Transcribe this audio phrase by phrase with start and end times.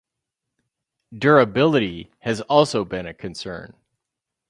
[1.15, 3.75] Durability has also been a concern.